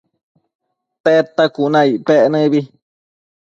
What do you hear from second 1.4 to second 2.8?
cuna icpec nëbi